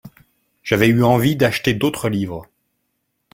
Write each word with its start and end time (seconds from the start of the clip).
J'avais 0.63 0.87
eu 0.87 1.03
envie 1.03 1.35
d'acheter 1.35 1.75
d'autres 1.75 2.09
livres. 2.09 2.47